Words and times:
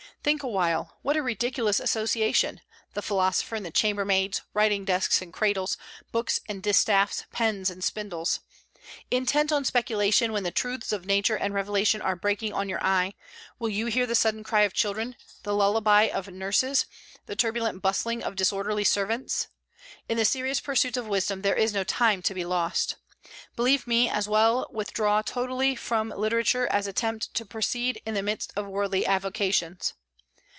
Think 0.23 0.43
a 0.43 0.47
while. 0.47 0.99
What 1.01 1.17
a 1.17 1.23
ridiculous 1.23 1.79
association, 1.79 2.61
the 2.93 3.01
philosopher 3.01 3.55
and 3.55 3.65
the 3.65 3.71
chambermaids, 3.71 4.43
writing 4.53 4.85
desks 4.85 5.19
and 5.19 5.33
cradles, 5.33 5.77
books 6.11 6.39
and 6.47 6.61
distaffs, 6.61 7.25
pens 7.31 7.71
and 7.71 7.83
spindles! 7.83 8.39
Intent 9.09 9.51
on 9.51 9.65
speculation 9.65 10.31
when 10.31 10.43
the 10.43 10.51
truths 10.51 10.91
of 10.91 11.07
nature 11.07 11.35
and 11.35 11.55
revelation 11.55 12.03
are 12.03 12.15
breaking 12.15 12.53
on 12.53 12.69
your 12.69 12.83
eye, 12.83 13.15
will 13.57 13.69
you 13.69 13.87
hear 13.87 14.05
the 14.05 14.13
sudden 14.13 14.43
cry 14.43 14.61
of 14.61 14.73
children, 14.75 15.15
the 15.41 15.55
lullaby 15.55 16.03
of 16.03 16.27
nurses, 16.27 16.85
the 17.25 17.35
turbulent 17.35 17.81
bustling 17.81 18.21
of 18.21 18.35
disorderly 18.35 18.83
servants? 18.83 19.47
In 20.07 20.17
the 20.17 20.25
serious 20.25 20.59
pursuits 20.59 20.97
of 20.97 21.07
wisdom 21.07 21.41
there 21.41 21.55
is 21.55 21.73
no 21.73 21.83
time 21.83 22.21
to 22.21 22.35
be 22.35 22.45
lost. 22.45 22.95
Believe 23.55 23.87
me, 23.87 24.07
as 24.07 24.27
well 24.29 24.67
withdraw 24.71 25.23
totally 25.23 25.75
from 25.75 26.09
literature 26.09 26.67
as 26.67 26.85
attempt 26.85 27.33
to 27.33 27.43
proceed 27.43 27.99
in 28.05 28.13
the 28.13 28.21
midst 28.21 28.53
of 28.55 28.67
worldly 28.67 29.03
avocations. 29.07 29.95